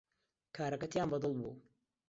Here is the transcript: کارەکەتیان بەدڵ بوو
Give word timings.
کارەکەتیان 0.55 1.07
بەدڵ 1.11 1.33
بوو 1.41 1.53